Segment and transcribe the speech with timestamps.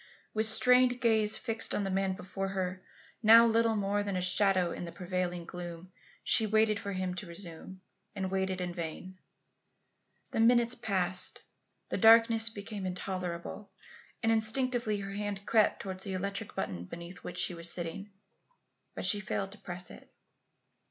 [0.33, 2.81] With strained gaze fixed on the man before her,
[3.21, 5.91] now little more than a shadow in the prevailing gloom,
[6.23, 7.81] she waited for him to resume,
[8.15, 9.19] and waited in vain.
[10.31, 11.43] The minutes passed,
[11.89, 13.69] the darkness became intolerable,
[14.23, 18.09] and instinctively her hand crept towards the electric button beneath which she was sitting.
[18.95, 20.11] But she failed to press it.